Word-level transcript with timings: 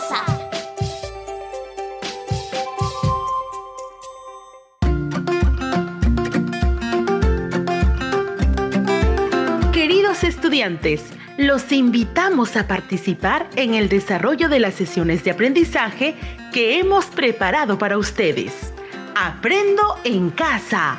casa. 0.00 0.24
Queridos 9.72 10.24
estudiantes, 10.24 11.02
los 11.36 11.72
invitamos 11.72 12.56
a 12.56 12.66
participar 12.66 13.48
en 13.56 13.74
el 13.74 13.88
desarrollo 13.88 14.48
de 14.48 14.60
las 14.60 14.74
sesiones 14.74 15.24
de 15.24 15.30
aprendizaje 15.30 16.14
que 16.52 16.78
hemos 16.78 17.06
preparado 17.06 17.78
para 17.78 17.98
ustedes. 17.98 18.72
Aprendo 19.14 19.82
en 20.04 20.30
casa. 20.30 20.98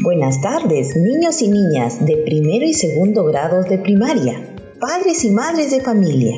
Buenas 0.00 0.40
tardes, 0.40 0.94
niños 0.94 1.42
y 1.42 1.48
niñas 1.48 2.06
de 2.06 2.18
primero 2.18 2.64
y 2.64 2.72
segundo 2.72 3.24
grados 3.24 3.68
de 3.68 3.78
primaria, 3.78 4.57
padres 4.80 5.24
y 5.24 5.30
madres 5.30 5.72
de 5.72 5.80
familia. 5.80 6.36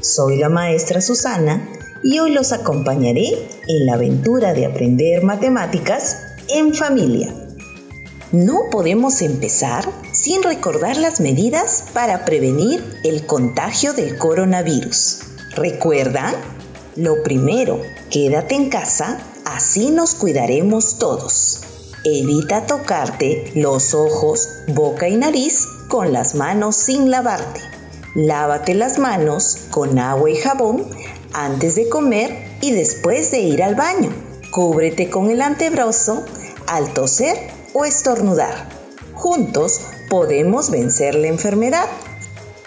Soy 0.00 0.38
la 0.38 0.48
maestra 0.48 1.00
Susana 1.00 1.68
y 2.02 2.18
hoy 2.18 2.30
los 2.30 2.52
acompañaré 2.52 3.30
en 3.66 3.86
la 3.86 3.94
aventura 3.94 4.54
de 4.54 4.66
aprender 4.66 5.24
matemáticas 5.24 6.18
en 6.48 6.74
familia. 6.74 7.34
No 8.30 8.70
podemos 8.70 9.22
empezar 9.22 9.88
sin 10.12 10.42
recordar 10.42 10.96
las 10.96 11.20
medidas 11.20 11.84
para 11.92 12.24
prevenir 12.24 12.82
el 13.02 13.26
contagio 13.26 13.92
del 13.92 14.18
coronavirus. 14.18 15.20
¿Recuerdan? 15.56 16.34
Lo 16.96 17.22
primero, 17.22 17.80
quédate 18.10 18.54
en 18.54 18.70
casa, 18.70 19.18
así 19.44 19.90
nos 19.90 20.14
cuidaremos 20.14 20.98
todos. 20.98 21.60
Evita 22.04 22.66
tocarte 22.66 23.50
los 23.54 23.94
ojos, 23.94 24.48
boca 24.68 25.08
y 25.08 25.16
nariz 25.16 25.66
con 25.88 26.12
las 26.12 26.34
manos 26.34 26.76
sin 26.76 27.10
lavarte. 27.10 27.60
Lávate 28.14 28.74
las 28.74 28.98
manos 28.98 29.66
con 29.70 29.98
agua 29.98 30.30
y 30.30 30.36
jabón 30.36 30.86
antes 31.32 31.74
de 31.74 31.88
comer 31.88 32.56
y 32.60 32.70
después 32.72 33.30
de 33.30 33.40
ir 33.40 33.62
al 33.62 33.74
baño. 33.74 34.10
Cúbrete 34.50 35.10
con 35.10 35.30
el 35.30 35.42
antebrazo 35.42 36.24
al 36.66 36.92
toser 36.94 37.36
o 37.72 37.84
estornudar. 37.84 38.68
Juntos 39.14 39.80
podemos 40.08 40.70
vencer 40.70 41.14
la 41.16 41.28
enfermedad. 41.28 41.86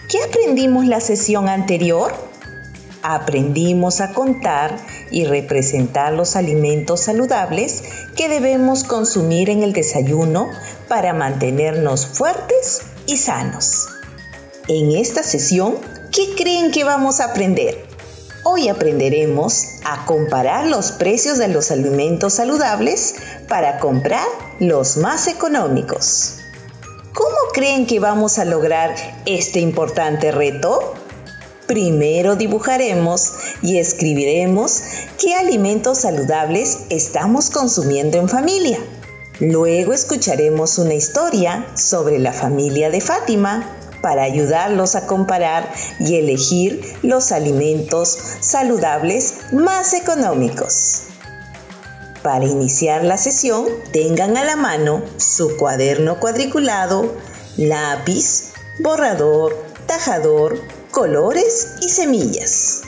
¿Qué 0.10 0.22
aprendimos 0.24 0.86
la 0.86 1.00
sesión 1.00 1.48
anterior? 1.50 2.14
aprendimos 3.04 4.02
a 4.02 4.12
contar 4.12 4.76
y 5.12 5.24
representar 5.24 6.12
los 6.12 6.36
alimentos 6.36 7.02
saludables 7.02 7.84
que 8.18 8.28
debemos 8.28 8.84
consumir 8.84 9.50
en 9.50 9.64
el 9.64 9.72
desayuno 9.72 10.50
para 10.90 11.14
mantenernos 11.14 12.06
fuertes 12.06 12.82
y 13.08 13.18
sanos. 13.18 13.88
En 14.68 14.92
esta 14.92 15.24
sesión, 15.24 15.78
¿qué 16.12 16.36
creen 16.36 16.72
que 16.72 16.84
vamos 16.84 17.20
a 17.20 17.32
aprender? 17.32 17.88
Hoy 18.44 18.70
aprenderemos 18.70 19.66
a 19.84 20.06
comparar 20.06 20.68
los 20.68 20.92
precios 20.94 21.38
de 21.38 21.48
los 21.48 21.72
alimentos 21.72 22.34
saludables 22.34 23.16
para 23.50 23.80
comprar 23.80 24.26
los 24.60 24.98
más 24.98 25.28
económicos. 25.28 26.36
¿Cómo 27.14 27.36
creen 27.54 27.88
que 27.88 28.00
vamos 28.00 28.38
a 28.38 28.46
lograr 28.46 28.96
este 29.26 29.60
importante 29.60 30.32
reto? 30.32 30.94
Primero 31.66 32.36
dibujaremos 32.36 33.34
y 33.62 33.80
escribiremos 33.80 34.82
qué 35.20 35.36
alimentos 35.36 36.00
saludables 36.00 36.80
estamos 36.90 37.50
consumiendo 37.50 38.18
en 38.18 38.30
familia. 38.30 38.80
Luego 39.40 39.94
escucharemos 39.94 40.80
una 40.80 40.96
historia 40.96 41.68
sobre 41.76 42.18
la 42.18 42.34
familia 42.34 42.90
de 42.90 43.02
Fátima 43.02 43.70
para 44.02 44.24
ayudarlos 44.24 44.96
a 44.96 45.06
comparar 45.06 45.72
y 46.00 46.16
elegir 46.16 46.82
los 47.04 47.32
alimentos 47.32 48.18
saludables 48.40 49.36
más 49.52 49.94
económicos. 49.94 51.04
Para 52.24 52.46
iniciar 52.46 53.04
la 53.04 53.18
sesión, 53.18 53.66
tengan 53.94 54.38
a 54.38 54.44
la 54.44 54.56
mano 54.56 55.04
su 55.18 55.56
cuaderno 55.56 56.20
cuadriculado, 56.20 57.16
lápiz, 57.58 58.54
borrador, 58.80 59.56
tajador, 59.86 60.60
colores 60.90 61.76
y 61.82 61.90
semillas. 61.90 62.82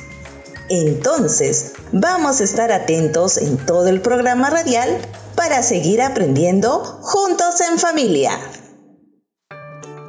Entonces, 0.70 1.74
vamos 1.92 2.42
a 2.42 2.44
estar 2.44 2.72
atentos 2.72 3.38
en 3.38 3.58
todo 3.58 3.88
el 3.88 4.02
programa 4.02 4.50
radial 4.50 5.00
para 5.40 5.64
seguir 5.64 6.02
aprendiendo 6.02 6.84
juntos 7.02 7.62
en 7.62 7.80
familia. 7.80 8.32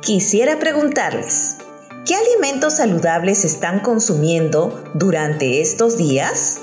Quisiera 0.03 0.59
preguntarles, 0.59 1.59
¿qué 2.05 2.17
alimentos 2.17 2.79
saludables 2.79 3.45
están 3.45 3.79
consumiendo 3.79 4.83
durante 4.95 5.61
estos 5.61 5.97
días? 5.97 6.59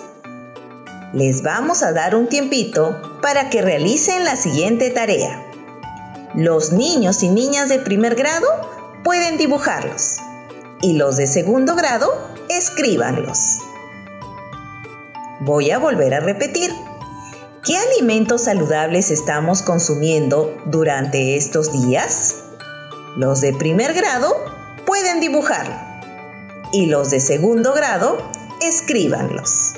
Les 1.13 1.43
vamos 1.43 1.81
a 1.81 1.93
dar 1.93 2.13
un 2.13 2.27
tiempito 2.27 3.19
para 3.21 3.49
que 3.49 3.61
realicen 3.61 4.25
la 4.25 4.35
siguiente 4.35 4.89
tarea. 4.89 5.49
Los 6.35 6.73
niños 6.73 7.23
y 7.23 7.29
niñas 7.29 7.69
de 7.69 7.79
primer 7.79 8.15
grado 8.15 8.47
pueden 9.01 9.37
dibujarlos 9.37 10.17
y 10.81 10.97
los 10.97 11.15
de 11.15 11.27
segundo 11.27 11.73
grado, 11.73 12.11
escríbanlos. 12.49 13.59
Voy 15.39 15.71
a 15.71 15.79
volver 15.79 16.15
a 16.15 16.19
repetir. 16.19 16.69
¿Qué 17.67 17.77
alimentos 17.77 18.45
saludables 18.45 19.11
estamos 19.11 19.61
consumiendo 19.61 20.57
durante 20.67 21.35
estos 21.35 21.73
días? 21.73 22.35
Los 23.17 23.41
de 23.41 23.51
primer 23.51 23.93
grado 23.93 24.33
pueden 24.85 25.19
dibujarlo 25.19 25.75
y 26.71 26.85
los 26.85 27.09
de 27.09 27.19
segundo 27.19 27.73
grado, 27.73 28.19
escríbanlos. 28.61 29.73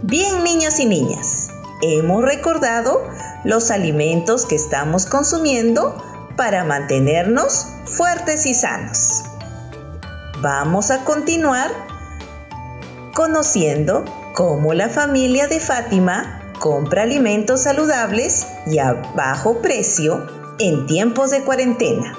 Bien 0.00 0.42
niños 0.42 0.80
y 0.80 0.86
niñas, 0.86 1.48
hemos 1.82 2.24
recordado 2.24 3.02
los 3.44 3.70
alimentos 3.70 4.46
que 4.46 4.56
estamos 4.56 5.06
consumiendo 5.06 6.02
para 6.36 6.64
mantenernos 6.64 7.66
fuertes 7.84 8.46
y 8.46 8.54
sanos. 8.54 9.24
Vamos 10.40 10.90
a 10.90 11.04
continuar 11.04 11.70
conociendo 13.14 14.04
cómo 14.34 14.72
la 14.74 14.88
familia 14.88 15.48
de 15.48 15.58
Fátima 15.58 16.40
compra 16.60 17.02
alimentos 17.02 17.62
saludables 17.62 18.46
y 18.66 18.78
a 18.78 18.92
bajo 19.14 19.60
precio 19.60 20.26
en 20.58 20.86
tiempos 20.86 21.30
de 21.30 21.42
cuarentena. 21.42 22.14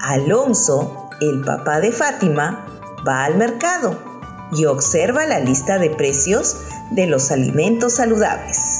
Alonso, 0.00 1.10
el 1.20 1.42
papá 1.42 1.80
de 1.80 1.92
Fátima, 1.92 2.66
va 3.06 3.24
al 3.24 3.36
mercado 3.36 3.98
y 4.52 4.66
observa 4.66 5.26
la 5.26 5.40
lista 5.40 5.78
de 5.78 5.90
precios 5.90 6.56
de 6.90 7.06
los 7.06 7.30
alimentos 7.30 7.94
saludables. 7.94 8.75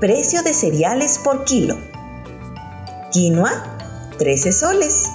Precio 0.00 0.42
de 0.42 0.52
cereales 0.52 1.18
por 1.18 1.44
kilo. 1.44 1.76
Quinoa, 3.12 3.50
13 4.18 4.52
soles. 4.52 5.10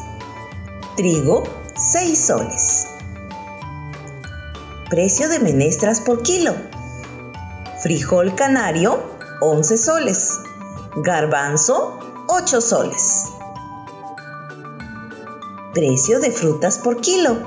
Trigo, 0.98 1.44
6 1.76 2.26
soles. 2.26 2.88
Precio 4.90 5.30
de 5.30 5.40
menestras 5.40 6.02
por 6.02 6.24
kilo. 6.24 6.56
Frijol 7.82 8.34
canario, 8.36 9.00
11 9.42 9.78
soles. 9.78 10.40
Garbanzo, 10.96 12.00
8 12.28 12.62
soles. 12.62 13.26
Precio 15.74 16.20
de 16.20 16.32
frutas 16.32 16.80
por 16.80 17.02
kilo 17.02 17.38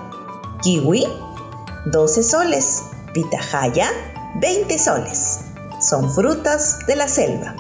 Kiwi, 0.64 1.04
12 1.84 2.22
soles. 2.22 2.84
Pitahaya, 3.12 3.90
20 4.40 4.78
soles. 4.78 5.43
Son 5.84 6.10
frutas 6.10 6.78
de 6.86 6.96
la 6.96 7.08
selva. 7.08 7.54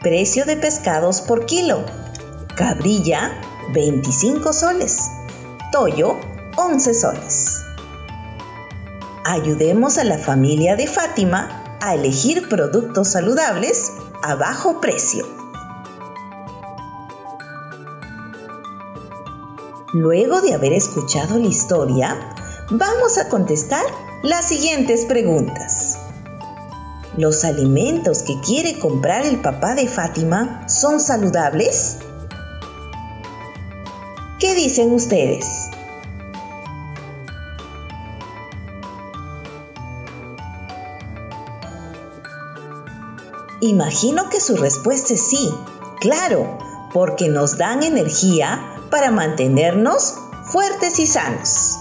Precio 0.00 0.46
de 0.46 0.56
pescados 0.56 1.20
por 1.20 1.44
kilo. 1.44 1.84
Cabrilla, 2.56 3.38
25 3.74 4.54
soles. 4.54 5.10
Toyo, 5.70 6.16
11 6.56 6.94
soles. 6.94 7.58
Ayudemos 9.26 9.98
a 9.98 10.04
la 10.04 10.16
familia 10.16 10.74
de 10.74 10.86
Fátima 10.86 11.78
a 11.82 11.94
elegir 11.94 12.48
productos 12.48 13.08
saludables 13.12 13.92
a 14.22 14.34
bajo 14.36 14.80
precio. 14.80 15.26
Luego 19.92 20.40
de 20.40 20.54
haber 20.54 20.72
escuchado 20.72 21.36
la 21.36 21.48
historia, 21.48 22.16
vamos 22.70 23.18
a 23.18 23.28
contestar 23.28 23.84
las 24.22 24.48
siguientes 24.48 25.04
preguntas. 25.04 25.81
¿Los 27.18 27.44
alimentos 27.44 28.22
que 28.22 28.40
quiere 28.40 28.78
comprar 28.78 29.26
el 29.26 29.42
papá 29.42 29.74
de 29.74 29.86
Fátima 29.86 30.66
son 30.66 30.98
saludables? 30.98 31.98
¿Qué 34.38 34.54
dicen 34.54 34.94
ustedes? 34.94 35.68
Imagino 43.60 44.30
que 44.30 44.40
su 44.40 44.56
respuesta 44.56 45.12
es 45.12 45.20
sí, 45.20 45.54
claro, 46.00 46.58
porque 46.94 47.28
nos 47.28 47.58
dan 47.58 47.82
energía 47.82 48.58
para 48.90 49.10
mantenernos 49.10 50.14
fuertes 50.44 50.98
y 50.98 51.06
sanos. 51.06 51.76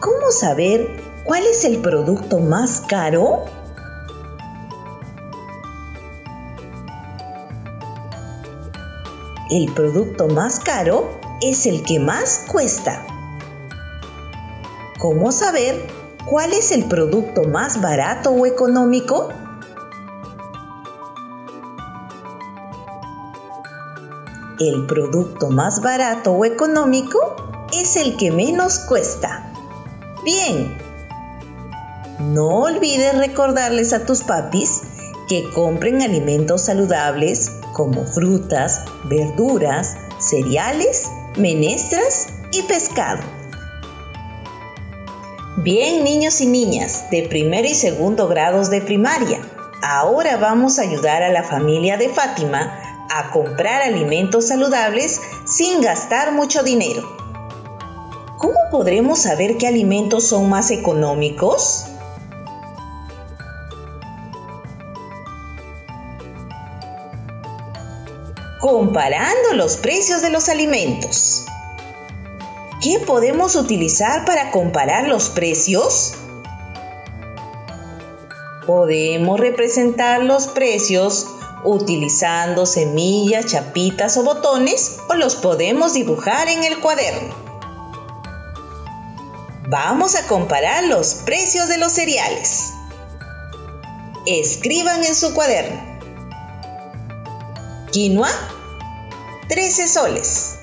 ¿Cómo 0.00 0.30
saber 0.30 1.02
cuál 1.24 1.44
es 1.44 1.64
el 1.64 1.78
producto 1.78 2.38
más 2.38 2.80
caro? 2.80 3.63
El 9.50 9.70
producto 9.74 10.26
más 10.26 10.58
caro 10.58 11.20
es 11.42 11.66
el 11.66 11.82
que 11.82 11.98
más 11.98 12.46
cuesta. 12.50 13.06
¿Cómo 14.98 15.32
saber 15.32 15.86
cuál 16.24 16.54
es 16.54 16.72
el 16.72 16.86
producto 16.86 17.44
más 17.44 17.82
barato 17.82 18.30
o 18.30 18.46
económico? 18.46 19.28
El 24.58 24.86
producto 24.86 25.50
más 25.50 25.82
barato 25.82 26.32
o 26.32 26.46
económico 26.46 27.18
es 27.78 27.96
el 27.96 28.16
que 28.16 28.30
menos 28.30 28.78
cuesta. 28.78 29.52
Bien. 30.24 30.78
No 32.18 32.60
olvides 32.62 33.18
recordarles 33.18 33.92
a 33.92 34.06
tus 34.06 34.22
papis 34.22 34.84
que 35.28 35.50
compren 35.50 36.00
alimentos 36.00 36.62
saludables 36.62 37.60
como 37.74 38.06
frutas, 38.06 38.84
verduras, 39.04 39.98
cereales, 40.18 41.10
menestras 41.36 42.28
y 42.52 42.62
pescado. 42.62 43.22
Bien, 45.58 46.02
niños 46.02 46.40
y 46.40 46.46
niñas 46.46 47.10
de 47.10 47.28
primero 47.28 47.68
y 47.68 47.74
segundo 47.74 48.26
grados 48.26 48.70
de 48.70 48.80
primaria, 48.80 49.40
ahora 49.82 50.38
vamos 50.38 50.78
a 50.78 50.82
ayudar 50.82 51.22
a 51.22 51.28
la 51.28 51.42
familia 51.42 51.98
de 51.98 52.08
Fátima 52.08 52.80
a 53.10 53.30
comprar 53.30 53.82
alimentos 53.82 54.48
saludables 54.48 55.20
sin 55.44 55.82
gastar 55.82 56.32
mucho 56.32 56.62
dinero. 56.62 57.02
¿Cómo 58.38 58.58
podremos 58.70 59.20
saber 59.20 59.56
qué 59.56 59.68
alimentos 59.68 60.26
son 60.26 60.48
más 60.48 60.70
económicos? 60.70 61.86
Comparando 68.64 69.52
los 69.52 69.76
precios 69.76 70.22
de 70.22 70.30
los 70.30 70.48
alimentos. 70.48 71.44
¿Qué 72.82 72.98
podemos 72.98 73.56
utilizar 73.56 74.24
para 74.24 74.50
comparar 74.52 75.06
los 75.06 75.28
precios? 75.28 76.14
Podemos 78.66 79.38
representar 79.38 80.22
los 80.22 80.46
precios 80.48 81.26
utilizando 81.62 82.64
semillas, 82.64 83.44
chapitas 83.44 84.16
o 84.16 84.24
botones 84.24 84.96
o 85.10 85.14
los 85.14 85.36
podemos 85.36 85.92
dibujar 85.92 86.48
en 86.48 86.64
el 86.64 86.80
cuaderno. 86.80 87.34
Vamos 89.68 90.16
a 90.16 90.26
comparar 90.26 90.84
los 90.84 91.16
precios 91.16 91.68
de 91.68 91.76
los 91.76 91.92
cereales. 91.92 92.72
Escriban 94.24 95.04
en 95.04 95.14
su 95.14 95.34
cuaderno. 95.34 95.83
Quinoa, 97.94 98.28
13 99.48 99.86
soles. 99.86 100.58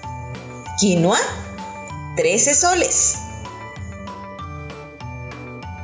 Quinoa, 0.77 1.17
13 2.17 2.53
soles. 2.53 3.19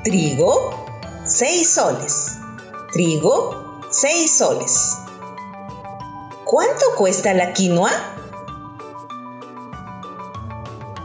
Trigo, 0.03 0.85
6 1.23 1.73
soles. 1.73 2.39
Trigo, 2.91 3.79
6 3.89 4.38
soles. 4.38 4.97
¿Cuánto 6.44 6.85
cuesta 6.97 7.33
la 7.33 7.53
quinoa? 7.53 7.91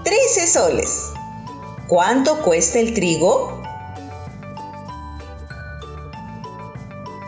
13 0.02 0.46
soles. 0.48 1.12
¿Cuánto 1.86 2.42
cuesta 2.42 2.80
el 2.80 2.94
trigo? 2.94 3.62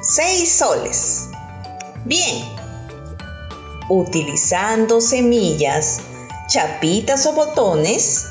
6 0.02 0.52
soles. 0.52 1.28
Bien. 2.06 2.53
Utilizando 3.88 5.02
semillas, 5.02 6.00
chapitas 6.48 7.26
o 7.26 7.34
botones, 7.34 8.24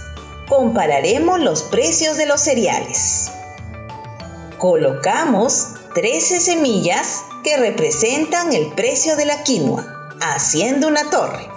compararemos 0.49 1.39
los 1.39 1.61
precios 1.63 2.17
de 2.17 2.25
los 2.25 2.41
cereales. 2.41 3.29
Colocamos 4.57 5.67
13 5.93 6.39
semillas 6.39 7.21
que 7.43 7.57
representan 7.57 8.51
el 8.53 8.71
precio 8.71 9.15
de 9.15 9.25
la 9.25 9.43
quinoa, 9.43 10.09
haciendo 10.21 10.87
una 10.87 11.11
torre. 11.11 11.47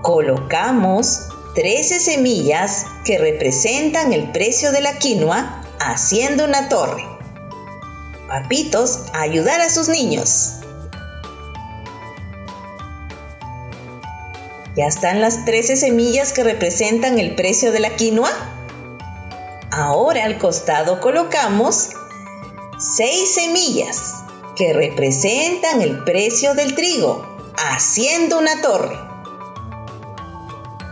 Colocamos 0.00 1.28
13 1.56 2.00
semillas 2.00 2.86
que 3.04 3.18
representan 3.18 4.14
el 4.14 4.30
precio 4.32 4.72
de 4.72 4.80
la 4.80 4.98
quinoa, 4.98 5.62
haciendo 5.78 6.44
una 6.44 6.70
torre. 6.70 7.04
Papitos, 8.28 9.00
ayudar 9.12 9.60
a 9.60 9.68
sus 9.68 9.88
niños. 9.88 10.55
¿Ya 14.76 14.86
están 14.86 15.22
las 15.22 15.46
13 15.46 15.74
semillas 15.76 16.34
que 16.34 16.44
representan 16.44 17.18
el 17.18 17.34
precio 17.34 17.72
de 17.72 17.80
la 17.80 17.96
quinoa? 17.96 18.30
Ahora 19.70 20.24
al 20.26 20.36
costado 20.36 21.00
colocamos 21.00 21.92
6 22.78 23.34
semillas 23.34 24.12
que 24.54 24.74
representan 24.74 25.80
el 25.80 26.04
precio 26.04 26.52
del 26.54 26.74
trigo, 26.74 27.26
haciendo 27.56 28.38
una 28.38 28.60
torre. 28.60 28.98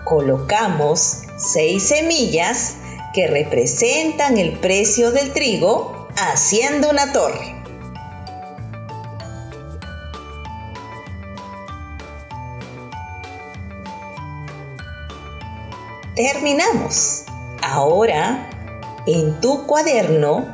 Colocamos 0.06 1.18
6 1.36 1.86
semillas 1.86 2.76
que 3.12 3.26
representan 3.26 4.38
el 4.38 4.58
precio 4.60 5.10
del 5.12 5.34
trigo, 5.34 6.08
haciendo 6.16 6.88
una 6.88 7.12
torre. 7.12 7.63
Terminamos. 16.14 17.24
Ahora, 17.60 18.48
en 19.04 19.40
tu 19.40 19.66
cuaderno, 19.66 20.46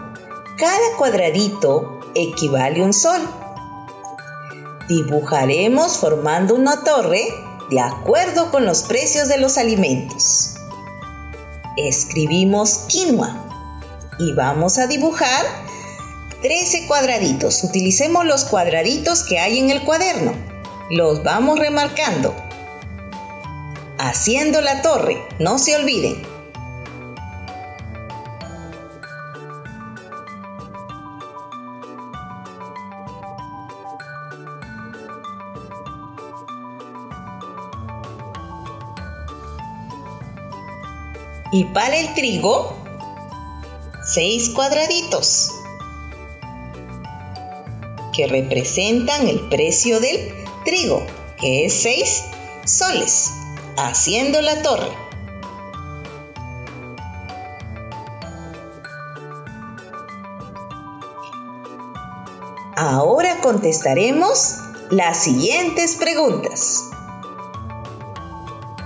cada 0.57 0.97
cuadradito 0.97 2.01
equivale 2.15 2.81
a 2.81 2.85
un 2.87 2.95
sol. 2.95 3.21
Dibujaremos 4.89 5.99
formando 5.99 6.55
una 6.55 6.83
torre 6.83 7.23
de 7.69 7.79
acuerdo 7.79 8.51
con 8.51 8.65
los 8.65 8.85
precios 8.85 9.29
de 9.29 9.37
los 9.37 9.59
alimentos. 9.59 10.55
Escribimos 11.77 12.87
quinoa 12.89 13.45
y 14.19 14.33
vamos 14.33 14.79
a 14.79 14.87
dibujar 14.87 15.45
13 16.41 16.87
cuadraditos. 16.87 17.65
Utilicemos 17.65 18.25
los 18.25 18.47
cuadraditos 18.47 19.25
que 19.25 19.39
hay 19.39 19.59
en 19.59 19.69
el 19.69 19.83
cuaderno. 19.85 20.33
Los 20.89 21.23
vamos 21.23 21.59
remarcando. 21.59 22.35
Haciendo 24.03 24.63
la 24.63 24.81
torre, 24.81 25.23
no 25.39 25.59
se 25.59 25.77
olviden. 25.77 26.23
Y 41.53 41.67
para 41.67 41.95
el 41.99 42.15
trigo, 42.15 42.75
6 44.15 44.49
cuadraditos 44.55 45.53
que 48.15 48.27
representan 48.29 49.29
el 49.29 49.41
precio 49.51 50.01
del 50.01 50.33
trigo, 50.65 51.07
que 51.39 51.67
es 51.67 51.75
6 51.83 52.25
soles, 52.65 53.35
haciendo 53.77 54.41
la 54.41 54.63
torre. 54.63 55.11
Ahora 62.77 63.41
contestaremos 63.43 64.57
las 64.91 65.23
siguientes 65.23 65.97
preguntas. 65.97 66.85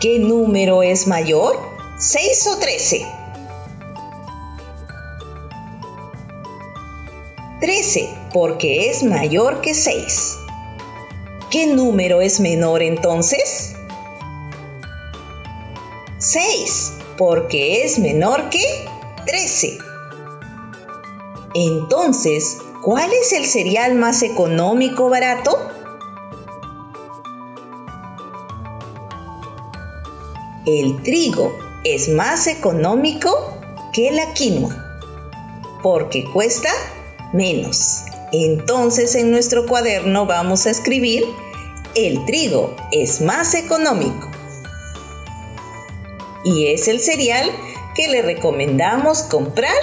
¿Qué 0.01 0.19
número 0.19 0.83
es 0.83 1.07
mayor? 1.07 1.57
¿6 1.99 2.57
o 2.57 2.59
13? 2.59 3.07
13, 7.61 8.15
porque 8.33 8.91
es 8.91 9.03
mayor 9.05 9.61
que 9.61 9.75
6. 9.75 10.39
¿Qué 11.51 11.69
número 11.69 12.21
es 12.21 12.41
menor 12.41 12.83
entonces? 12.83 13.74
6, 16.35 16.93
porque 17.17 17.85
es 17.85 18.01
menor 18.01 18.51
que 18.51 18.65
13. 19.25 19.79
Entonces, 21.55 22.59
¿cuál 22.83 23.13
es 23.13 23.33
el 23.33 23.47
cereal 23.47 23.95
más 23.95 24.23
económico 24.23 25.09
barato? 25.09 25.57
El 30.67 31.01
trigo 31.05 31.57
es 31.85 32.09
más 32.09 32.49
económico 32.49 33.31
que 33.93 34.11
la 34.11 34.33
quinoa 34.33 34.85
porque 35.85 36.25
cuesta 36.33 36.71
menos. 37.33 38.01
Entonces 38.33 39.15
en 39.15 39.31
nuestro 39.31 39.67
cuaderno 39.67 40.27
vamos 40.27 40.67
a 40.67 40.71
escribir 40.71 41.25
el 41.95 42.25
trigo 42.25 42.75
es 42.91 43.21
más 43.21 43.55
económico. 43.55 44.34
Y 46.45 46.67
es 46.67 46.89
el 46.89 47.01
cereal 47.01 47.51
que 47.95 48.09
le 48.09 48.21
recomendamos 48.21 49.23
comprar 49.23 49.75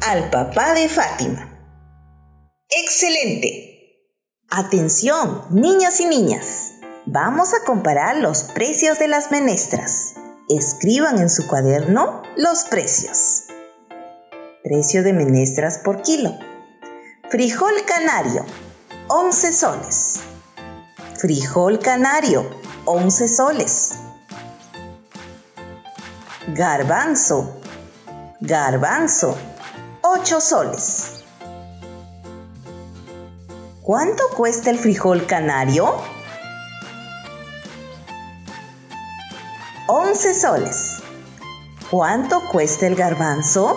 al 0.00 0.30
papá 0.30 0.74
de 0.74 0.88
Fátima. 0.88 1.48
¡Excelente! 2.70 3.68
Atención, 4.50 5.44
niños 5.50 6.00
y 6.00 6.06
niñas. 6.06 6.72
Vamos 7.06 7.54
a 7.54 7.64
comparar 7.64 8.16
los 8.16 8.42
precios 8.42 8.98
de 8.98 9.06
las 9.06 9.30
menestras. 9.30 10.14
Escriban 10.48 11.18
en 11.18 11.30
su 11.30 11.46
cuaderno 11.46 12.22
los 12.36 12.64
precios. 12.64 13.44
Precio 14.64 15.02
de 15.02 15.12
menestras 15.12 15.78
por 15.78 16.02
kilo. 16.02 16.36
Frijol 17.30 17.74
canario, 17.86 18.44
11 19.08 19.52
soles. 19.52 20.20
Frijol 21.16 21.78
canario, 21.78 22.44
11 22.86 23.28
soles. 23.28 23.92
Garbanzo, 26.54 27.60
garbanzo, 28.40 29.36
8 30.00 30.40
soles. 30.40 31.22
¿Cuánto 33.82 34.22
cuesta 34.34 34.70
el 34.70 34.78
frijol 34.78 35.26
canario? 35.26 35.94
11 39.88 40.34
soles. 40.34 41.02
¿Cuánto 41.90 42.40
cuesta 42.48 42.86
el 42.86 42.94
garbanzo? 42.94 43.76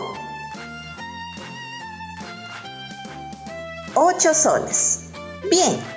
8 3.95 4.33
soles. 4.33 5.09
Bien. 5.49 5.90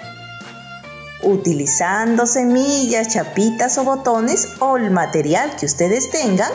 Utilizando 1.24 2.26
semillas, 2.26 3.08
chapitas 3.08 3.78
o 3.78 3.84
botones 3.84 4.46
o 4.60 4.76
el 4.76 4.90
material 4.90 5.56
que 5.56 5.64
ustedes 5.64 6.10
tengan, 6.10 6.52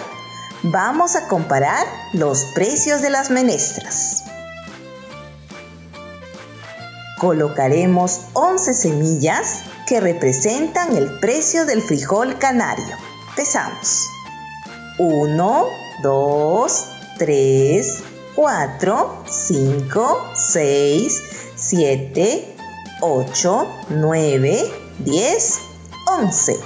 vamos 0.61 1.15
a 1.15 1.27
comparar 1.27 1.87
los 2.13 2.45
precios 2.53 3.01
de 3.01 3.09
las 3.09 3.31
menestras. 3.31 4.25
Colocaremos 7.17 8.21
11 8.33 8.73
semillas 8.75 9.63
que 9.87 9.99
representan 9.99 10.95
el 10.95 11.19
precio 11.19 11.65
del 11.65 11.81
frijol 11.81 12.37
canario. 12.37 12.95
Pesamos. 13.35 14.07
1, 14.99 15.65
2, 16.03 16.85
3, 17.17 18.03
4, 18.35 19.23
5, 19.27 20.31
6, 20.35 21.21
7, 21.55 22.55
8, 23.01 23.67
9, 23.89 24.73
10, 24.99 25.59
11. 26.07 26.59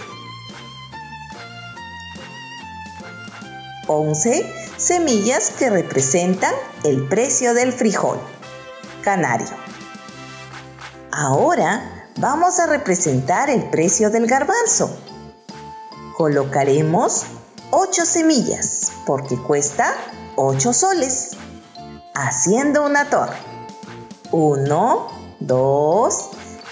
11 3.87 4.53
semillas 4.77 5.51
que 5.51 5.69
representan 5.69 6.53
el 6.83 7.07
precio 7.07 7.53
del 7.53 7.71
frijol 7.71 8.19
canario. 9.03 9.47
Ahora 11.11 12.09
vamos 12.17 12.59
a 12.59 12.65
representar 12.65 13.51
el 13.51 13.69
precio 13.69 14.09
del 14.09 14.25
garbanzo. 14.25 14.89
Colocaremos 16.17 17.25
8 17.69 18.05
semillas 18.05 18.91
porque 19.05 19.37
cuesta 19.37 19.93
8 20.35 20.73
soles, 20.73 21.31
haciendo 22.15 22.85
una 22.85 23.09
torre. 23.09 23.37
1, 24.31 25.07
2, 25.43 26.29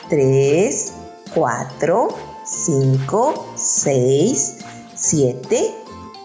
3, 0.10 0.94
4, 1.34 2.08
5, 2.46 3.46
6, 3.56 4.56
7, 4.96 5.76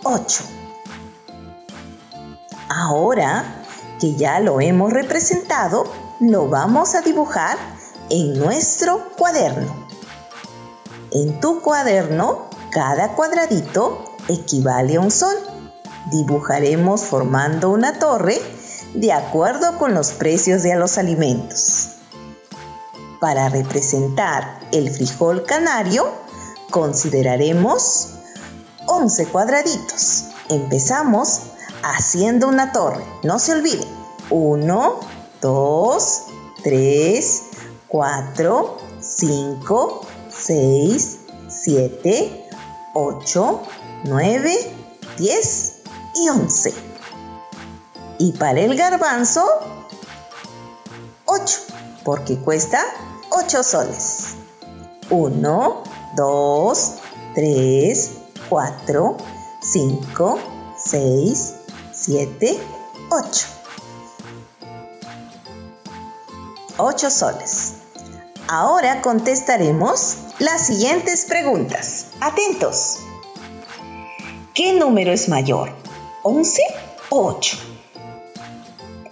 8. 0.04 0.44
Ahora 2.68 3.64
que 4.00 4.14
ya 4.14 4.38
lo 4.40 4.60
hemos 4.60 4.92
representado, 4.92 5.84
lo 6.20 6.48
vamos 6.48 6.94
a 6.94 7.00
dibujar 7.00 7.58
en 8.10 8.38
nuestro 8.38 9.08
cuaderno. 9.16 9.86
En 11.10 11.40
tu 11.40 11.60
cuaderno, 11.62 12.48
cada 12.70 13.14
cuadradito 13.16 14.04
equivale 14.28 14.96
a 14.96 15.00
un 15.00 15.10
sol. 15.10 15.36
Dibujaremos 16.12 17.02
formando 17.02 17.70
una 17.70 17.98
torre 17.98 18.40
de 18.94 19.12
acuerdo 19.12 19.78
con 19.78 19.94
los 19.94 20.12
precios 20.12 20.62
de 20.62 20.76
los 20.76 20.98
alimentos. 20.98 21.95
Para 23.26 23.49
representar 23.49 24.61
el 24.71 24.88
frijol 24.88 25.45
canario, 25.47 26.09
consideraremos 26.71 28.11
11 28.87 29.26
cuadraditos. 29.26 30.26
Empezamos 30.49 31.40
haciendo 31.83 32.47
una 32.47 32.71
torre. 32.71 33.04
No 33.25 33.40
se 33.40 33.54
olviden. 33.54 33.88
1, 34.30 35.00
2, 35.40 36.23
3, 36.62 37.42
4, 37.88 38.76
5, 39.00 40.06
6, 40.28 41.18
7, 41.49 42.49
8, 42.95 43.62
9, 44.04 44.75
10 45.18 45.73
y 46.14 46.28
11. 46.28 46.75
Y 48.21 48.33
para 48.35 48.61
el 48.61 48.76
garbanzo, 48.76 49.45
8, 51.25 51.59
porque 52.04 52.38
cuesta 52.38 52.85
8 53.38 53.62
soles. 53.62 54.37
1, 55.11 55.85
2, 56.16 56.93
3, 57.35 58.11
4, 58.49 59.16
5, 59.61 60.38
6, 60.78 61.55
7, 61.93 62.59
8. 63.11 63.47
8 66.78 67.11
soles. 67.11 67.75
Ahora 68.49 69.02
contestaremos 69.02 70.16
las 70.38 70.66
siguientes 70.69 71.26
preguntas. 71.26 72.07
Atentos. 72.21 73.00
¿Qué 74.55 74.73
número 74.73 75.12
es 75.12 75.28
mayor? 75.28 75.75
¿11 76.23 76.59
o 77.11 77.26
8? 77.37 77.59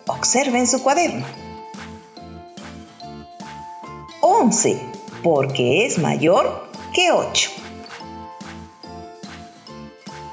Observen 0.06 0.66
su 0.66 0.82
cuaderno. 0.82 1.43
11, 4.44 4.78
porque 5.22 5.86
es 5.86 5.98
mayor 5.98 6.68
que 6.92 7.12
8. 7.12 7.50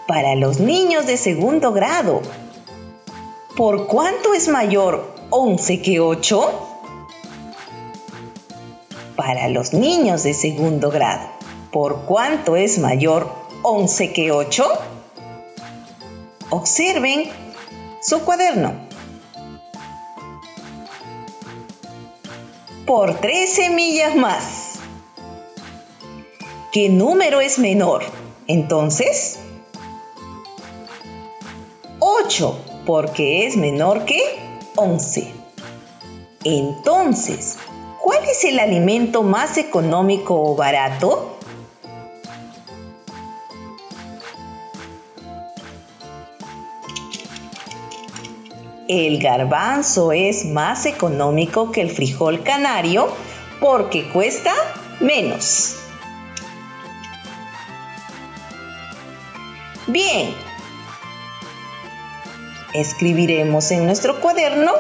Para 0.06 0.36
los 0.36 0.60
niños 0.60 1.06
de 1.08 1.15
segundo 1.15 1.72
grado, 1.72 2.22
¿por 3.56 3.88
cuánto 3.88 4.34
es 4.34 4.50
mayor 4.50 5.15
11 5.30 5.82
que 5.82 6.01
8? 6.01 6.41
Para 9.15 9.48
los 9.48 9.72
niños 9.72 10.24
de 10.24 10.34
segundo 10.34 10.91
grado, 10.91 11.30
¿por 11.72 12.01
cuánto 12.01 12.58
es 12.58 12.80
mayor 12.80 13.32
11 13.62 14.12
que 14.12 14.34
8? 14.34 14.65
Observen 16.50 17.30
su 18.01 18.20
cuaderno. 18.25 18.91
Por 22.86 23.20
tres 23.20 23.54
semillas 23.54 24.16
más. 24.16 24.74
¿Qué 26.72 26.90
número 26.90 27.42
es 27.42 27.60
menor? 27.60 28.04
Entonces, 28.48 29.40
8, 32.00 32.58
porque 32.86 33.46
es 33.46 33.58
menor 33.58 34.06
que 34.06 34.22
11. 34.76 35.32
Entonces, 36.44 37.58
¿cuál 38.02 38.24
es 38.26 38.44
el 38.46 38.60
alimento 38.60 39.22
más 39.22 39.58
económico 39.58 40.42
o 40.42 40.56
barato? 40.56 41.38
El 48.94 49.20
garbanzo 49.20 50.12
es 50.12 50.44
más 50.44 50.86
económico 50.86 51.72
que 51.72 51.80
el 51.80 51.90
frijol 51.90 52.44
canario 52.44 53.08
porque 53.62 54.10
cuesta 54.10 54.52
menos. 55.00 55.78
Bien, 59.88 60.34
escribiremos 62.74 63.72
en 63.72 63.86
nuestro 63.86 64.20
cuaderno 64.20 64.74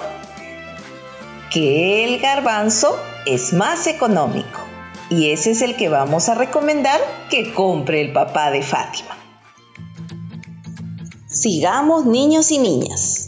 que 1.49 2.03
el 2.03 2.19
garbanzo 2.19 2.99
es 3.25 3.53
más 3.53 3.87
económico 3.87 4.59
y 5.09 5.31
ese 5.31 5.51
es 5.51 5.61
el 5.61 5.77
que 5.77 5.87
vamos 5.87 6.27
a 6.27 6.35
recomendar 6.35 6.99
que 7.29 7.53
compre 7.53 8.01
el 8.01 8.11
papá 8.11 8.51
de 8.51 8.61
Fátima. 8.61 9.17
Sigamos 11.27 12.05
niños 12.05 12.51
y 12.51 12.57
niñas. 12.57 13.20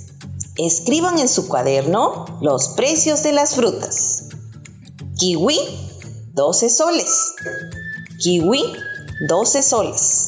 Escriban 0.58 1.18
en 1.18 1.28
su 1.28 1.48
cuaderno 1.48 2.26
los 2.40 2.70
precios 2.70 3.24
de 3.24 3.32
las 3.32 3.56
frutas. 3.56 4.26
Kiwi, 5.18 5.58
12 6.34 6.70
soles. 6.70 7.34
Kiwi, 8.20 8.62
12 9.28 9.64
soles. 9.64 10.28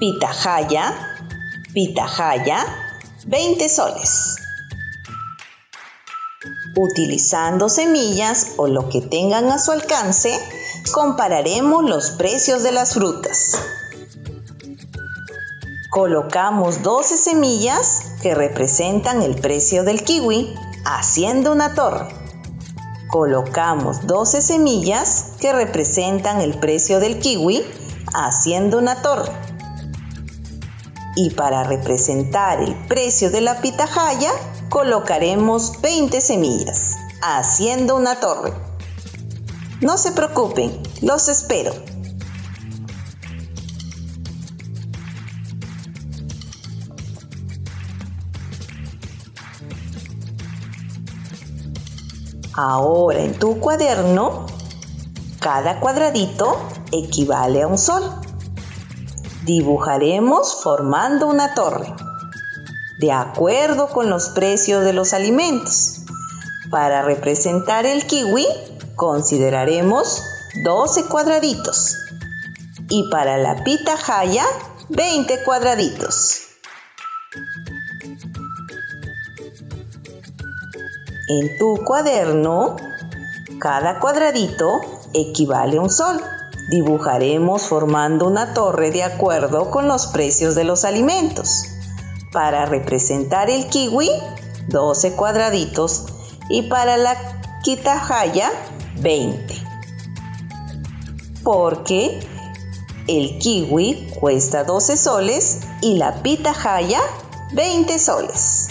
Pitahaya, 0.00 1.16
pitahaya, 1.72 2.66
20 3.28 3.68
soles. 3.68 4.34
Utilizando 6.76 7.68
semillas 7.68 8.54
o 8.56 8.66
lo 8.66 8.88
que 8.88 9.00
tengan 9.00 9.46
a 9.52 9.60
su 9.60 9.70
alcance, 9.70 10.36
compararemos 10.92 11.84
los 11.88 12.10
precios 12.10 12.64
de 12.64 12.72
las 12.72 12.94
frutas. 12.94 13.60
Colocamos 15.90 16.82
12 16.82 17.16
semillas 17.16 18.05
que 18.26 18.34
representan 18.34 19.22
el 19.22 19.36
precio 19.36 19.84
del 19.84 20.02
kiwi 20.02 20.52
haciendo 20.84 21.52
una 21.52 21.74
torre. 21.74 22.08
Colocamos 23.06 24.04
12 24.08 24.42
semillas 24.42 25.34
que 25.38 25.52
representan 25.52 26.40
el 26.40 26.58
precio 26.58 26.98
del 26.98 27.20
kiwi 27.20 27.64
haciendo 28.14 28.78
una 28.78 29.00
torre. 29.00 29.30
Y 31.14 31.30
para 31.30 31.62
representar 31.62 32.60
el 32.60 32.74
precio 32.88 33.30
de 33.30 33.42
la 33.42 33.60
pitahaya, 33.60 34.32
colocaremos 34.70 35.80
20 35.80 36.20
semillas, 36.20 36.96
haciendo 37.22 37.94
una 37.94 38.18
torre. 38.18 38.52
No 39.80 39.98
se 39.98 40.10
preocupen, 40.10 40.82
los 41.00 41.28
espero. 41.28 41.72
Ahora 52.56 53.20
en 53.20 53.38
tu 53.38 53.60
cuaderno, 53.60 54.46
cada 55.40 55.78
cuadradito 55.78 56.58
equivale 56.90 57.62
a 57.62 57.66
un 57.66 57.76
sol. 57.76 58.02
Dibujaremos 59.44 60.62
formando 60.62 61.26
una 61.26 61.52
torre, 61.52 61.94
de 62.98 63.12
acuerdo 63.12 63.88
con 63.88 64.08
los 64.08 64.30
precios 64.30 64.84
de 64.84 64.94
los 64.94 65.12
alimentos. 65.12 66.00
Para 66.70 67.02
representar 67.02 67.84
el 67.84 68.06
kiwi, 68.06 68.46
consideraremos 68.94 70.22
12 70.64 71.04
cuadraditos. 71.08 71.94
Y 72.88 73.10
para 73.10 73.36
la 73.36 73.62
pitahaya, 73.64 74.46
20 74.88 75.44
cuadraditos. 75.44 76.45
En 81.28 81.58
tu 81.58 81.82
cuaderno, 81.84 82.76
cada 83.58 83.98
cuadradito 83.98 84.80
equivale 85.12 85.78
a 85.78 85.80
un 85.80 85.90
sol. 85.90 86.22
Dibujaremos 86.70 87.62
formando 87.62 88.28
una 88.28 88.54
torre 88.54 88.92
de 88.92 89.02
acuerdo 89.02 89.72
con 89.72 89.88
los 89.88 90.06
precios 90.06 90.54
de 90.54 90.62
los 90.62 90.84
alimentos. 90.84 91.64
Para 92.30 92.66
representar 92.66 93.50
el 93.50 93.66
kiwi, 93.66 94.08
12 94.68 95.16
cuadraditos 95.16 96.06
y 96.48 96.62
para 96.62 96.96
la 96.96 97.16
kitahaya, 97.64 98.52
20. 99.00 99.52
Porque 101.42 102.20
el 103.08 103.38
kiwi 103.38 104.12
cuesta 104.20 104.62
12 104.62 104.96
soles 104.96 105.58
y 105.82 105.94
la 105.94 106.22
pitahaya 106.22 107.00
20 107.52 107.98
soles. 107.98 108.65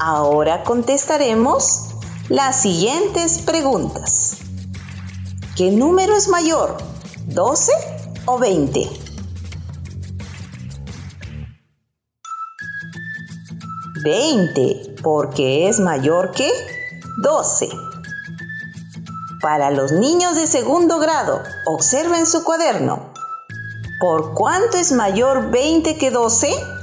Ahora 0.00 0.62
contestaremos 0.62 1.88
las 2.28 2.62
siguientes 2.62 3.40
preguntas. 3.40 4.38
¿Qué 5.56 5.72
número 5.72 6.16
es 6.16 6.28
mayor? 6.28 6.76
¿12 7.26 7.70
o 8.26 8.38
20? 8.38 8.88
¿20 14.04 15.02
porque 15.02 15.68
es 15.68 15.80
mayor 15.80 16.30
que 16.30 16.48
12? 17.24 17.68
Para 19.40 19.72
los 19.72 19.90
niños 19.90 20.36
de 20.36 20.46
segundo 20.46 21.00
grado, 21.00 21.42
observen 21.66 22.24
su 22.24 22.44
cuaderno. 22.44 23.12
¿Por 23.98 24.32
cuánto 24.34 24.78
es 24.78 24.92
mayor 24.92 25.50
20 25.50 25.98
que 25.98 26.12
12? 26.12 26.77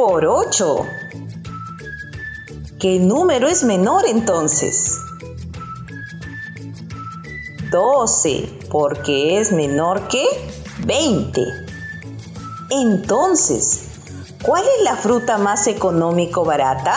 Por 0.00 0.24
8. 0.24 0.86
¿Qué 2.78 2.98
número 2.98 3.48
es 3.48 3.64
menor 3.64 4.06
entonces? 4.06 4.98
12, 7.70 8.60
porque 8.70 9.38
es 9.38 9.52
menor 9.52 10.08
que 10.08 10.24
20. 10.86 11.44
Entonces, 12.70 13.90
¿cuál 14.42 14.64
es 14.64 14.84
la 14.84 14.96
fruta 14.96 15.36
más 15.36 15.66
económico 15.66 16.46
barata? 16.46 16.96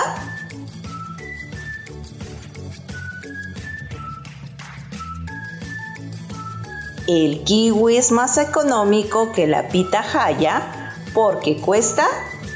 El 7.06 7.44
kiwi 7.44 7.98
es 7.98 8.14
más 8.14 8.38
económico 8.38 9.34
que 9.34 9.46
la 9.46 9.68
pitahaya 9.68 10.96
porque 11.14 11.58
cuesta 11.58 12.08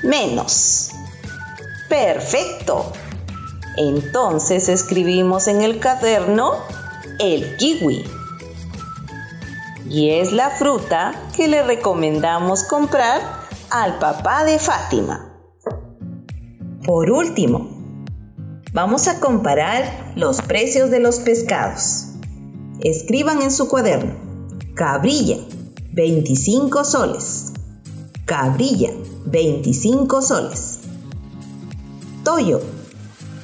menos. 0.03 0.91
Perfecto. 1.89 2.91
Entonces 3.77 4.69
escribimos 4.69 5.47
en 5.47 5.61
el 5.61 5.79
cuaderno 5.79 6.53
el 7.19 7.57
kiwi. 7.57 8.03
Y 9.89 10.09
es 10.09 10.33
la 10.33 10.49
fruta 10.49 11.13
que 11.35 11.47
le 11.47 11.63
recomendamos 11.63 12.63
comprar 12.63 13.21
al 13.69 13.99
papá 13.99 14.43
de 14.43 14.59
Fátima. 14.59 15.33
Por 16.85 17.11
último, 17.11 17.69
vamos 18.73 19.07
a 19.07 19.19
comparar 19.19 20.13
los 20.15 20.41
precios 20.41 20.89
de 20.89 20.99
los 20.99 21.19
pescados. 21.19 22.07
Escriban 22.81 23.41
en 23.41 23.51
su 23.51 23.67
cuaderno. 23.67 24.15
Cabrilla, 24.75 25.37
25 25.93 26.83
soles. 26.83 27.53
Cabrilla, 28.25 28.91
25 29.29 30.21
soles. 30.21 30.79
Toyo, 32.23 32.61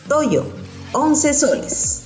toyo, 0.08 0.46
11 0.94 1.34
soles. 1.34 2.04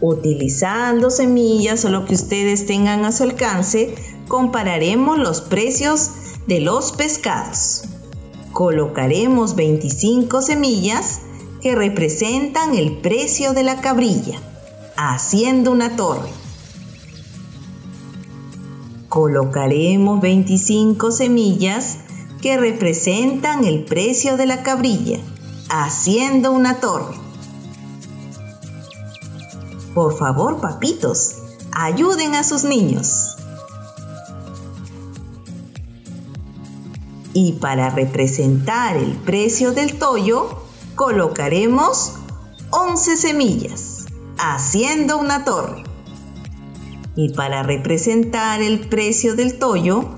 Utilizando 0.00 1.10
semillas 1.10 1.84
o 1.84 1.90
lo 1.90 2.04
que 2.04 2.14
ustedes 2.14 2.66
tengan 2.66 3.04
a 3.04 3.12
su 3.12 3.22
alcance, 3.22 3.94
compararemos 4.26 5.16
los 5.16 5.42
precios 5.42 6.10
de 6.48 6.60
los 6.60 6.90
pescados. 6.90 7.84
Colocaremos 8.50 9.54
25 9.54 10.42
semillas 10.42 11.20
que 11.60 11.76
representan 11.76 12.74
el 12.74 12.98
precio 12.98 13.52
de 13.52 13.62
la 13.62 13.80
cabrilla, 13.80 14.40
haciendo 14.96 15.70
una 15.70 15.94
torre. 15.94 16.41
Colocaremos 19.12 20.22
25 20.22 21.12
semillas 21.12 21.98
que 22.40 22.56
representan 22.56 23.62
el 23.62 23.84
precio 23.84 24.38
de 24.38 24.46
la 24.46 24.62
cabrilla, 24.62 25.18
haciendo 25.68 26.50
una 26.50 26.80
torre. 26.80 27.14
Por 29.94 30.16
favor, 30.16 30.62
papitos, 30.62 31.34
ayuden 31.72 32.34
a 32.34 32.42
sus 32.42 32.64
niños. 32.64 33.36
Y 37.34 37.52
para 37.60 37.90
representar 37.90 38.96
el 38.96 39.12
precio 39.12 39.72
del 39.72 39.98
toyo, 39.98 40.62
colocaremos 40.94 42.14
11 42.70 43.18
semillas, 43.18 44.06
haciendo 44.38 45.18
una 45.18 45.44
torre. 45.44 45.81
Y 47.14 47.34
para 47.34 47.62
representar 47.62 48.62
el 48.62 48.88
precio 48.88 49.36
del 49.36 49.58
toyo, 49.58 50.08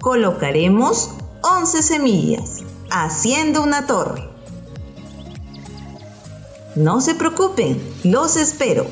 colocaremos 0.00 1.10
11 1.42 1.82
semillas, 1.82 2.58
haciendo 2.90 3.62
una 3.62 3.86
torre. 3.86 4.28
No 6.76 7.00
se 7.00 7.14
preocupen, 7.14 7.80
los 8.04 8.36
espero. 8.36 8.86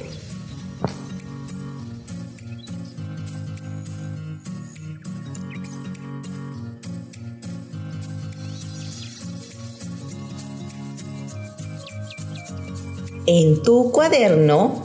En 13.26 13.62
tu 13.62 13.92
cuaderno, 13.92 14.82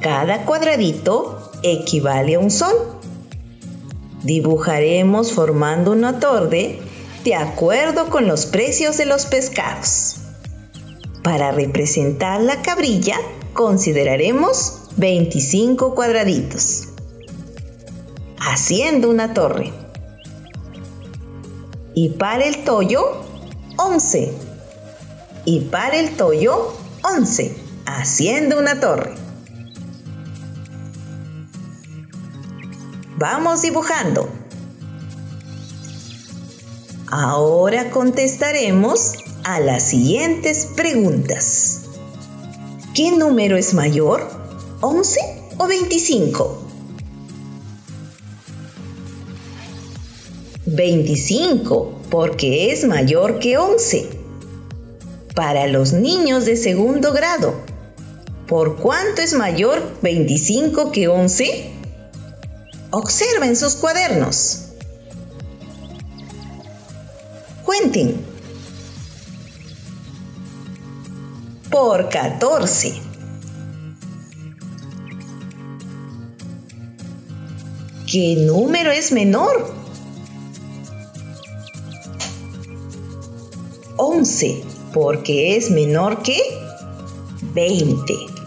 cada 0.00 0.44
cuadradito 0.44 1.39
equivale 1.62 2.34
a 2.34 2.38
un 2.38 2.50
sol. 2.50 2.74
Dibujaremos 4.22 5.32
formando 5.32 5.92
una 5.92 6.20
torre 6.20 6.78
de 7.24 7.34
acuerdo 7.34 8.08
con 8.10 8.26
los 8.26 8.46
precios 8.46 8.96
de 8.96 9.06
los 9.06 9.26
pescados. 9.26 10.16
Para 11.22 11.52
representar 11.52 12.40
la 12.40 12.62
cabrilla, 12.62 13.16
consideraremos 13.52 14.88
25 14.96 15.94
cuadraditos, 15.94 16.88
haciendo 18.38 19.10
una 19.10 19.34
torre. 19.34 19.72
Y 21.94 22.10
para 22.10 22.46
el 22.46 22.64
toyo, 22.64 23.22
11. 23.76 24.32
Y 25.44 25.60
para 25.60 25.98
el 25.98 26.16
toyo, 26.16 26.72
11 27.02 27.70
haciendo 27.96 28.58
una 28.58 28.80
torre. 28.80 29.14
Vamos 33.20 33.60
dibujando. 33.60 34.30
Ahora 37.10 37.90
contestaremos 37.90 39.12
a 39.44 39.60
las 39.60 39.90
siguientes 39.90 40.70
preguntas. 40.74 41.82
¿Qué 42.94 43.10
número 43.10 43.58
es 43.58 43.74
mayor? 43.74 44.26
¿11 44.80 45.18
o 45.58 45.66
25? 45.66 46.62
25, 50.64 52.00
porque 52.08 52.72
es 52.72 52.86
mayor 52.86 53.38
que 53.38 53.58
11. 53.58 54.08
Para 55.34 55.66
los 55.66 55.92
niños 55.92 56.46
de 56.46 56.56
segundo 56.56 57.12
grado, 57.12 57.54
¿Por 58.50 58.78
cuánto 58.78 59.22
es 59.22 59.34
mayor 59.34 59.80
25 60.02 60.90
que 60.90 61.06
11? 61.06 61.79
Observen 62.92 63.56
sus 63.56 63.76
cuadernos. 63.76 64.70
Cuenten. 67.64 68.24
Por 71.70 72.08
14. 72.08 73.00
¿Qué 78.10 78.34
número 78.44 78.90
es 78.90 79.12
menor? 79.12 79.72
11, 83.98 84.64
porque 84.92 85.56
es 85.56 85.70
menor 85.70 86.22
que 86.22 86.40
20. 87.54 88.39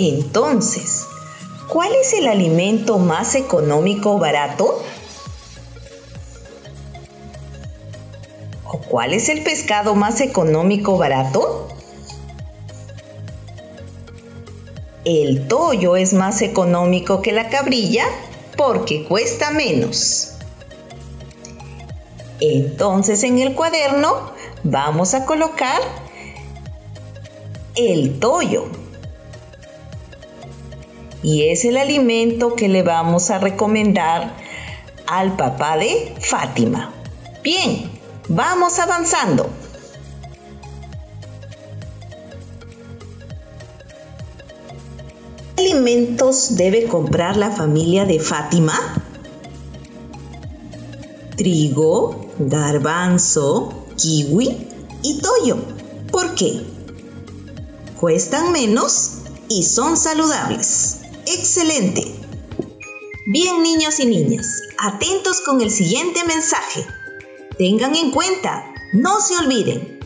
Entonces, 0.00 1.06
¿cuál 1.68 1.92
es 1.96 2.12
el 2.12 2.28
alimento 2.28 2.98
más 2.98 3.34
económico 3.34 4.16
barato? 4.16 4.80
¿O 8.64 8.78
cuál 8.78 9.12
es 9.12 9.28
el 9.28 9.42
pescado 9.42 9.96
más 9.96 10.20
económico 10.20 10.96
barato? 10.98 11.66
El 15.04 15.48
tollo 15.48 15.96
es 15.96 16.12
más 16.12 16.42
económico 16.42 17.20
que 17.20 17.32
la 17.32 17.48
cabrilla 17.48 18.04
porque 18.56 19.02
cuesta 19.02 19.50
menos. 19.50 20.34
Entonces 22.38 23.24
en 23.24 23.40
el 23.40 23.56
cuaderno 23.56 24.30
vamos 24.62 25.14
a 25.14 25.26
colocar 25.26 25.80
el 27.74 28.20
tollo 28.20 28.77
y 31.22 31.48
es 31.48 31.64
el 31.64 31.76
alimento 31.76 32.54
que 32.54 32.68
le 32.68 32.82
vamos 32.82 33.30
a 33.30 33.38
recomendar 33.38 34.34
al 35.06 35.36
papá 35.36 35.76
de 35.76 36.14
Fátima. 36.20 36.92
Bien, 37.42 37.90
vamos 38.28 38.78
avanzando. 38.78 39.48
¿Qué 45.56 45.72
alimentos 45.72 46.56
debe 46.56 46.84
comprar 46.84 47.36
la 47.36 47.50
familia 47.50 48.04
de 48.04 48.20
Fátima? 48.20 48.74
Trigo, 51.36 52.26
garbanzo, 52.38 53.86
kiwi 53.96 54.68
y 55.02 55.20
toyo. 55.20 55.58
¿Por 56.10 56.34
qué? 56.34 56.62
Cuestan 57.98 58.52
menos 58.52 59.18
y 59.48 59.64
son 59.64 59.96
saludables. 59.96 61.07
Excelente. 61.30 62.10
Bien 63.26 63.62
niños 63.62 64.00
y 64.00 64.06
niñas, 64.06 64.62
atentos 64.78 65.42
con 65.42 65.60
el 65.60 65.70
siguiente 65.70 66.24
mensaje. 66.24 66.86
Tengan 67.58 67.94
en 67.94 68.12
cuenta, 68.12 68.72
no 68.94 69.20
se 69.20 69.36
olviden. 69.36 70.00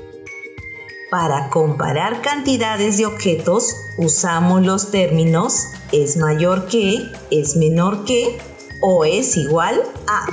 Para 1.12 1.48
comparar 1.48 2.22
cantidades 2.22 2.96
de 2.98 3.06
objetos 3.06 3.76
usamos 3.98 4.66
los 4.66 4.90
términos 4.90 5.68
es 5.92 6.16
mayor 6.16 6.66
que, 6.66 7.12
es 7.30 7.54
menor 7.54 8.04
que 8.04 8.40
o 8.80 9.04
es 9.04 9.36
igual 9.36 9.80
a. 10.08 10.26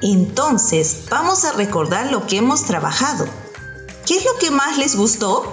Entonces, 0.00 1.04
vamos 1.10 1.44
a 1.44 1.52
recordar 1.52 2.10
lo 2.10 2.26
que 2.26 2.38
hemos 2.38 2.64
trabajado. 2.64 3.26
¿Qué 4.06 4.16
es 4.16 4.24
lo 4.24 4.38
que 4.38 4.50
más 4.50 4.78
les 4.78 4.96
gustó? 4.96 5.44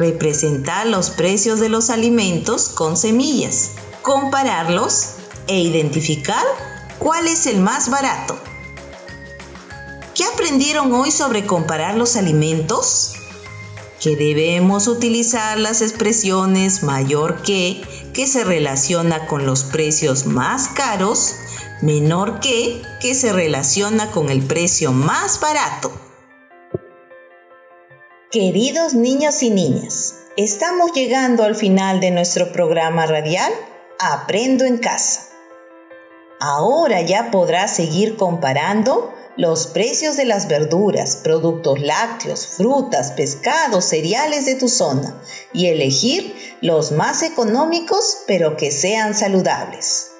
Representar 0.00 0.86
los 0.86 1.10
precios 1.10 1.60
de 1.60 1.68
los 1.68 1.90
alimentos 1.90 2.70
con 2.70 2.96
semillas, 2.96 3.72
compararlos 4.00 5.10
e 5.46 5.60
identificar 5.60 6.42
cuál 6.98 7.28
es 7.28 7.46
el 7.46 7.60
más 7.60 7.90
barato. 7.90 8.36
¿Qué 10.14 10.24
aprendieron 10.24 10.92
hoy 10.94 11.10
sobre 11.10 11.44
comparar 11.46 11.96
los 11.96 12.16
alimentos? 12.16 13.12
Que 14.00 14.16
debemos 14.16 14.88
utilizar 14.88 15.58
las 15.58 15.82
expresiones 15.82 16.82
mayor 16.82 17.42
que, 17.42 17.82
que 18.14 18.26
se 18.26 18.42
relaciona 18.42 19.26
con 19.26 19.44
los 19.44 19.64
precios 19.64 20.24
más 20.24 20.68
caros, 20.68 21.34
menor 21.82 22.40
que, 22.40 22.80
que 23.02 23.14
se 23.14 23.34
relaciona 23.34 24.10
con 24.10 24.30
el 24.30 24.40
precio 24.40 24.92
más 24.92 25.40
barato. 25.40 25.92
Queridos 28.32 28.94
niños 28.94 29.42
y 29.42 29.50
niñas, 29.50 30.14
estamos 30.36 30.92
llegando 30.92 31.42
al 31.42 31.56
final 31.56 31.98
de 31.98 32.12
nuestro 32.12 32.52
programa 32.52 33.04
radial 33.04 33.52
Aprendo 33.98 34.64
en 34.64 34.78
casa. 34.78 35.22
Ahora 36.38 37.00
ya 37.00 37.32
podrás 37.32 37.74
seguir 37.74 38.16
comparando 38.16 39.12
los 39.36 39.66
precios 39.66 40.16
de 40.16 40.26
las 40.26 40.46
verduras, 40.46 41.16
productos 41.16 41.80
lácteos, 41.80 42.46
frutas, 42.46 43.10
pescados, 43.10 43.86
cereales 43.86 44.46
de 44.46 44.54
tu 44.54 44.68
zona 44.68 45.20
y 45.52 45.66
elegir 45.66 46.32
los 46.60 46.92
más 46.92 47.24
económicos 47.24 48.18
pero 48.28 48.56
que 48.56 48.70
sean 48.70 49.16
saludables. 49.16 50.12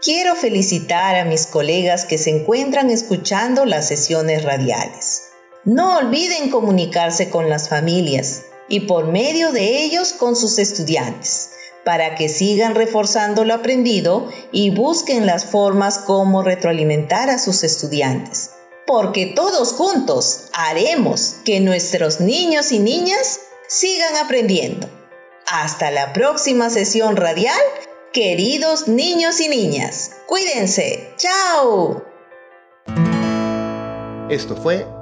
Quiero 0.00 0.36
felicitar 0.36 1.16
a 1.16 1.26
mis 1.26 1.46
colegas 1.46 2.06
que 2.06 2.16
se 2.16 2.30
encuentran 2.30 2.88
escuchando 2.88 3.66
las 3.66 3.88
sesiones 3.88 4.42
radiales. 4.42 5.31
No 5.64 5.96
olviden 5.96 6.50
comunicarse 6.50 7.30
con 7.30 7.48
las 7.48 7.68
familias 7.68 8.42
y 8.68 8.80
por 8.80 9.06
medio 9.06 9.52
de 9.52 9.84
ellos 9.84 10.12
con 10.12 10.34
sus 10.34 10.58
estudiantes, 10.58 11.50
para 11.84 12.16
que 12.16 12.28
sigan 12.28 12.74
reforzando 12.74 13.44
lo 13.44 13.54
aprendido 13.54 14.28
y 14.50 14.70
busquen 14.70 15.24
las 15.24 15.44
formas 15.44 15.98
como 15.98 16.42
retroalimentar 16.42 17.30
a 17.30 17.38
sus 17.38 17.62
estudiantes. 17.62 18.50
Porque 18.88 19.26
todos 19.26 19.74
juntos 19.74 20.48
haremos 20.52 21.36
que 21.44 21.60
nuestros 21.60 22.20
niños 22.20 22.72
y 22.72 22.80
niñas 22.80 23.38
sigan 23.68 24.16
aprendiendo. 24.16 24.88
Hasta 25.46 25.92
la 25.92 26.12
próxima 26.12 26.70
sesión 26.70 27.14
radial, 27.14 27.60
queridos 28.12 28.88
niños 28.88 29.40
y 29.40 29.48
niñas. 29.48 30.10
Cuídense. 30.26 31.14
¡Chao! 31.16 32.02
Esto 34.28 34.56
fue 34.56 35.01